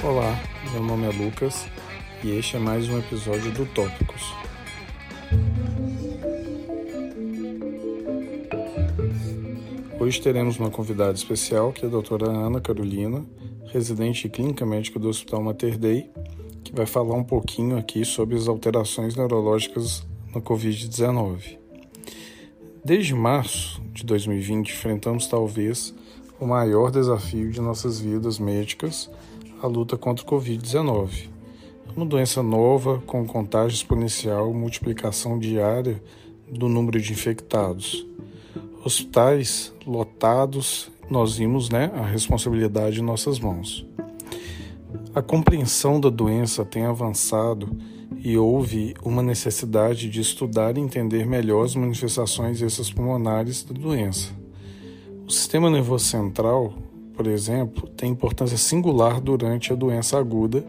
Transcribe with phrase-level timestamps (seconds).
[0.00, 0.40] Olá,
[0.72, 1.66] meu nome é Lucas
[2.22, 4.32] e este é mais um episódio do Tópicos.
[9.98, 13.26] Hoje teremos uma convidada especial que é a doutora Ana Carolina,
[13.72, 16.08] residente clínica médica do Hospital Mater Dei,
[16.62, 21.58] que vai falar um pouquinho aqui sobre as alterações neurológicas na Covid-19.
[22.84, 25.92] Desde março de 2020, enfrentamos talvez
[26.38, 29.10] o maior desafio de nossas vidas médicas,
[29.62, 31.28] a luta contra o Covid-19.
[31.96, 36.02] Uma doença nova, com contágio exponencial, multiplicação diária
[36.48, 38.06] do número de infectados.
[38.84, 43.84] Hospitais lotados, nós vimos né, a responsabilidade em nossas mãos.
[45.14, 47.68] A compreensão da doença tem avançado
[48.22, 54.30] e houve uma necessidade de estudar e entender melhor as manifestações pulmonares da doença.
[55.26, 56.72] O sistema nervoso central,
[57.18, 60.64] por exemplo, tem importância singular durante a doença aguda,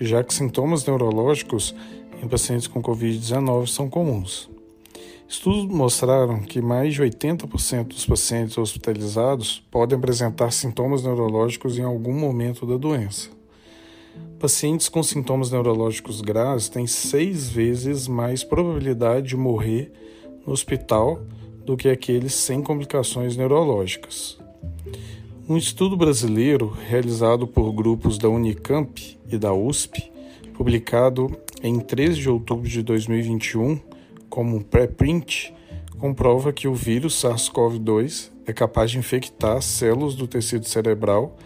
[0.00, 1.72] já que sintomas neurológicos
[2.20, 4.50] em pacientes com Covid-19 são comuns.
[5.28, 12.12] Estudos mostraram que mais de 80% dos pacientes hospitalizados podem apresentar sintomas neurológicos em algum
[12.12, 13.30] momento da doença.
[14.40, 19.92] Pacientes com sintomas neurológicos graves têm seis vezes mais probabilidade de morrer
[20.44, 21.20] no hospital
[21.64, 24.42] do que aqueles sem complicações neurológicas.
[25.46, 30.10] Um estudo brasileiro realizado por grupos da Unicamp e da USP,
[30.54, 31.30] publicado
[31.62, 33.78] em 13 de outubro de 2021,
[34.30, 35.52] como um pré-print,
[35.98, 41.36] comprova que o vírus SARS-CoV-2 é capaz de infectar células do tecido cerebral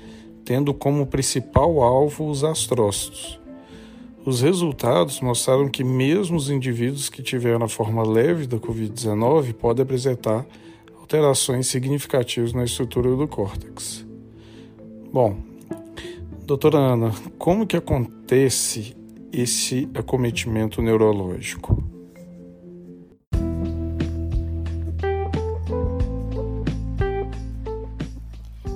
[0.44, 3.38] tendo como principal alvo os astrócitos.
[4.24, 9.82] Os resultados mostraram que mesmo os indivíduos que tiveram a forma leve da Covid-19 podem
[9.82, 10.46] apresentar
[11.08, 14.06] alterações significativas na estrutura do córtex.
[15.10, 15.38] Bom,
[16.44, 18.94] doutora Ana, como que acontece
[19.32, 21.82] esse acometimento neurológico?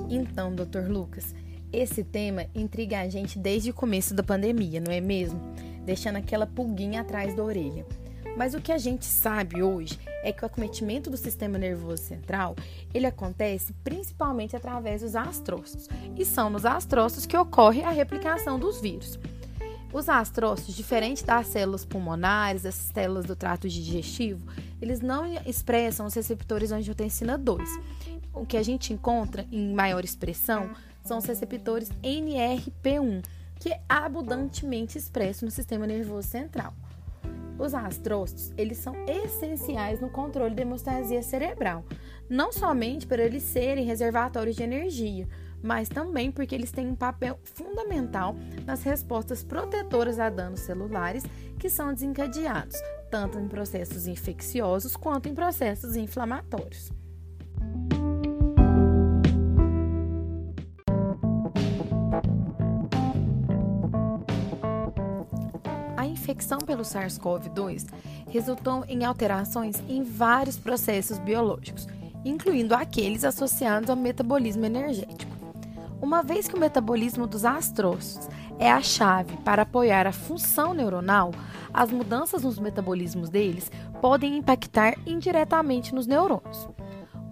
[0.08, 1.34] Então, doutor Lucas,
[1.70, 5.38] esse tema intriga a gente desde o começo da pandemia, não é mesmo?
[5.84, 7.84] Deixando aquela pulguinha atrás da orelha.
[8.36, 12.56] Mas o que a gente sabe hoje é que o acometimento do sistema nervoso central,
[12.94, 15.88] ele acontece principalmente através dos astrócitos.
[16.16, 19.18] E são nos astrócitos que ocorre a replicação dos vírus.
[19.92, 24.46] Os astrócitos, diferente das células pulmonares, das células do trato digestivo,
[24.80, 27.68] eles não expressam os receptores angiotensina 2.
[28.32, 30.70] O que a gente encontra em maior expressão
[31.04, 33.22] são os receptores NRP1,
[33.60, 36.72] que é abundantemente expresso no sistema nervoso central.
[37.58, 41.84] Os astrócitos, eles são essenciais no controle da hemostasia cerebral,
[42.28, 45.28] não somente por eles serem reservatórios de energia,
[45.62, 48.34] mas também porque eles têm um papel fundamental
[48.66, 51.24] nas respostas protetoras a danos celulares
[51.58, 52.76] que são desencadeados,
[53.10, 56.90] tanto em processos infecciosos quanto em processos inflamatórios.
[66.32, 67.86] Infecção pelo SARS-CoV-2
[68.30, 71.86] resultou em alterações em vários processos biológicos,
[72.24, 75.30] incluindo aqueles associados ao metabolismo energético.
[76.00, 78.28] Uma vez que o metabolismo dos astrócitos
[78.58, 81.32] é a chave para apoiar a função neuronal,
[81.72, 83.70] as mudanças nos metabolismos deles
[84.00, 86.68] podem impactar indiretamente nos neurônios.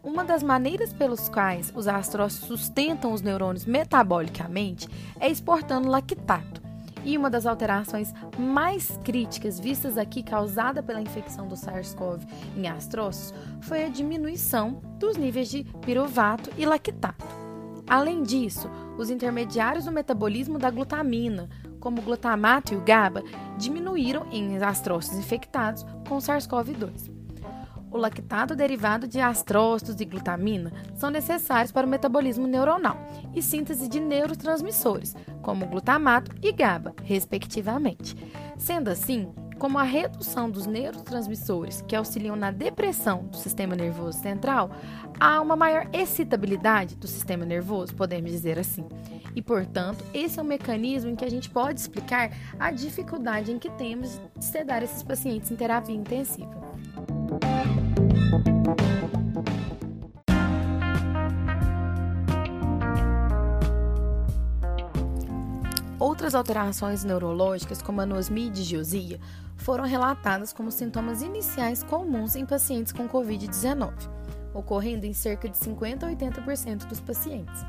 [0.03, 4.89] Uma das maneiras pelos quais os astrócitos sustentam os neurônios metabolicamente
[5.19, 6.60] é exportando lactato
[7.05, 13.35] e uma das alterações mais críticas vistas aqui causada pela infecção do SARS-CoV em astrócitos
[13.63, 17.25] foi a diminuição dos níveis de piruvato e lactato.
[17.89, 21.49] Além disso, os intermediários do metabolismo da glutamina,
[21.81, 23.25] como o glutamato e o GABA,
[23.57, 27.21] diminuíram em astrócitos infectados com SARS-CoV-2.
[27.91, 32.97] O lactato derivado de astrócitos e glutamina são necessários para o metabolismo neuronal
[33.35, 38.17] e síntese de neurotransmissores, como glutamato e GABA, respectivamente.
[38.57, 44.71] Sendo assim, como a redução dos neurotransmissores que auxiliam na depressão do sistema nervoso central,
[45.21, 48.87] há uma maior excitabilidade do sistema nervoso, podemos dizer assim.
[49.37, 53.59] E, portanto, esse é um mecanismo em que a gente pode explicar a dificuldade em
[53.59, 56.60] que temos de sedar esses pacientes em terapia intensiva.
[66.21, 69.19] Outras alterações neurológicas, como anosmia e digiosia,
[69.57, 73.91] foram relatadas como sintomas iniciais comuns em pacientes com Covid-19,
[74.53, 77.65] ocorrendo em cerca de 50 a 80% dos pacientes.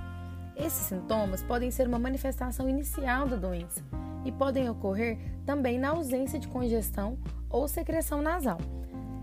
[0.53, 3.81] Esses sintomas podem ser uma manifestação inicial da doença
[4.25, 7.17] e podem ocorrer também na ausência de congestão
[7.49, 8.57] ou secreção nasal.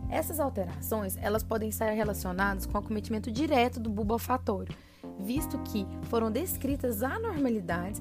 [0.08, 4.74] Essas alterações elas podem estar relacionadas com o acometimento direto do bulbo olfatório,
[5.18, 8.00] visto que foram descritas anormalidades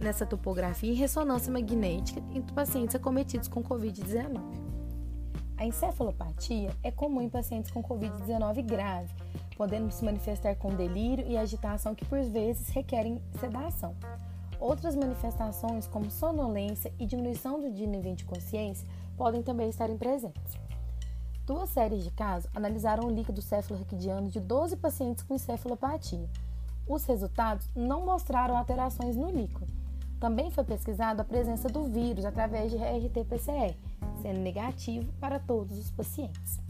[0.00, 4.40] nessa topografia em ressonância magnética em pacientes acometidos com Covid-19.
[5.56, 9.12] A encefalopatia é comum em pacientes com Covid-19 grave,
[9.56, 13.94] podendo se manifestar com delírio e agitação que por vezes requerem sedação.
[14.58, 20.69] Outras manifestações, como sonolência e diminuição do nível de consciência, podem também estar presentes.
[21.50, 26.30] Duas séries de casos analisaram o líquido cefalorraquidiano de 12 pacientes com encefalopatia.
[26.86, 29.66] Os resultados não mostraram alterações no líquido.
[30.20, 33.74] Também foi pesquisada a presença do vírus através de RT-PCR,
[34.22, 36.60] sendo negativo para todos os pacientes.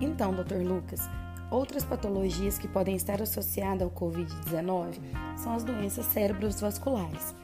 [0.00, 0.66] Então, Dr.
[0.66, 1.08] Lucas,
[1.50, 5.00] Outras patologias que podem estar associadas ao Covid-19
[5.36, 7.34] são as doenças cerebrovasculares.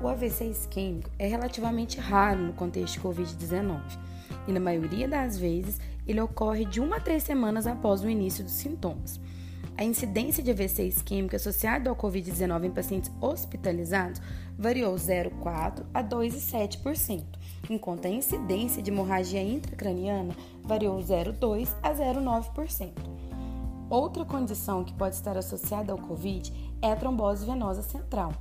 [0.00, 3.80] O AVC isquêmico é relativamente raro no contexto de Covid-19
[4.46, 8.44] e, na maioria das vezes, ele ocorre de uma a três semanas após o início
[8.44, 9.18] dos sintomas.
[9.76, 14.22] A incidência de AVC isquêmico associado ao Covid-19 em pacientes hospitalizados
[14.56, 17.24] variou 0,4% a 2,7%,
[17.68, 23.13] enquanto a incidência de hemorragia intracraniana variou 0,2% a 0,9%.
[23.90, 28.32] Outra condição que pode estar associada ao COVID é a trombose venosa central.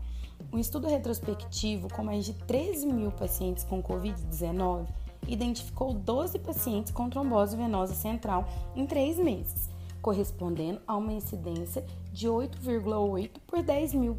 [0.51, 4.87] Um estudo retrospectivo com mais de 13 mil pacientes com Covid-19
[5.27, 9.69] identificou 12 pacientes com trombose venosa central em três meses,
[10.01, 14.17] correspondendo a uma incidência de 8,8 por 10 mil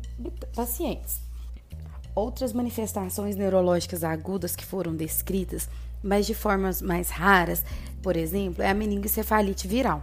[0.54, 1.20] pacientes.
[2.14, 5.68] Outras manifestações neurológicas agudas que foram descritas,
[6.02, 7.64] mas de formas mais raras,
[8.02, 10.02] por exemplo, é a meningoencefalite viral.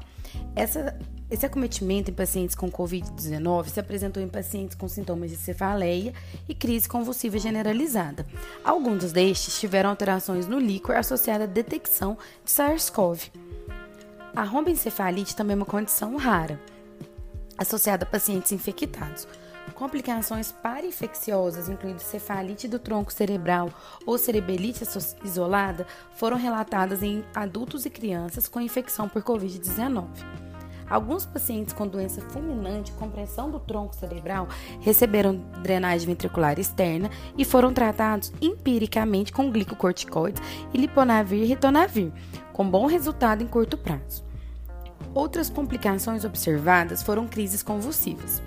[0.56, 0.97] Essa
[1.31, 6.13] esse acometimento em pacientes com Covid-19 se apresentou em pacientes com sintomas de cefaleia
[6.48, 8.28] e crise convulsiva generalizada.
[8.66, 13.31] Alguns destes tiveram alterações no líquor associada à detecção de SARS-CoV.
[14.36, 16.60] A romboencefalite também é uma condição rara,
[17.57, 19.25] associada a pacientes infectados.
[19.74, 23.69] Complicações parainfecciosas, incluindo cefalite do tronco cerebral
[24.06, 24.84] ou cerebelite
[25.24, 30.50] isolada, foram relatadas em adultos e crianças com infecção por Covid-19.
[30.91, 34.49] Alguns pacientes com doença fulminante, compressão do tronco cerebral,
[34.81, 40.43] receberam drenagem ventricular externa e foram tratados empiricamente com glicocorticoides
[40.73, 42.11] e liponavir e ritonavir,
[42.51, 44.25] com bom resultado em curto prazo.
[45.13, 48.43] Outras complicações observadas foram crises convulsivas.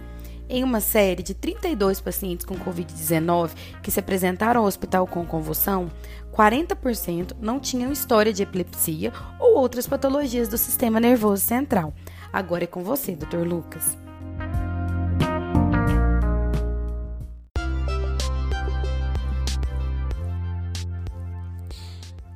[0.46, 3.52] Em uma série de 32 pacientes com Covid-19
[3.82, 5.90] que se apresentaram ao hospital com convulsão,
[6.30, 9.10] 40% não tinham história de epilepsia
[9.40, 11.94] ou outras patologias do sistema nervoso central,
[12.34, 13.46] Agora é com você, Dr.
[13.46, 13.96] Lucas.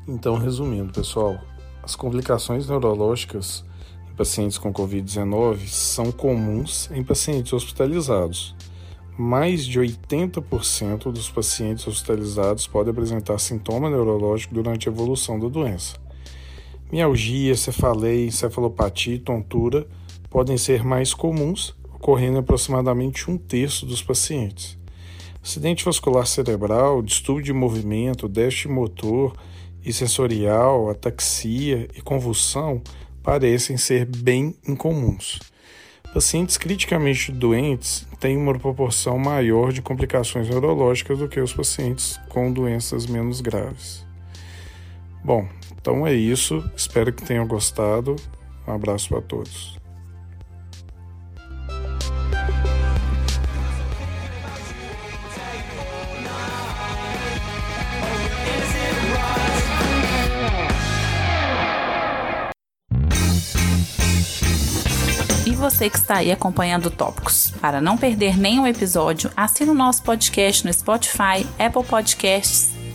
[0.06, 1.36] Então, resumindo, pessoal,
[1.82, 3.64] as complicações neurológicas
[4.08, 8.54] em pacientes com Covid-19 são comuns em pacientes hospitalizados.
[9.18, 15.98] Mais de 80% dos pacientes hospitalizados podem apresentar sintoma neurológico durante a evolução da doença.
[16.90, 19.86] Mialgia, cefaleia, encefalopatia e tontura
[20.30, 24.78] podem ser mais comuns, ocorrendo em aproximadamente um terço dos pacientes.
[25.42, 29.34] Acidente vascular cerebral, distúrbio de movimento, déficit motor
[29.84, 32.80] e sensorial, ataxia e convulsão
[33.22, 35.40] parecem ser bem incomuns.
[36.14, 42.50] Pacientes criticamente doentes têm uma proporção maior de complicações neurológicas do que os pacientes com
[42.50, 44.07] doenças menos graves.
[45.24, 45.46] Bom,
[45.80, 46.68] então é isso.
[46.76, 48.16] Espero que tenham gostado.
[48.66, 49.78] Um abraço para todos.
[65.68, 67.52] Você que está aí acompanhando Tópicos.
[67.60, 72.77] Para não perder nenhum episódio, assine o nosso podcast no Spotify, Apple Podcasts